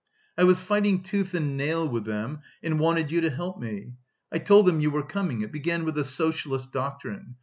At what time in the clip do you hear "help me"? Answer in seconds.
3.29-3.93